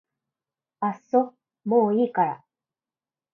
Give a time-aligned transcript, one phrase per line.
[0.79, 2.43] あっそもういいから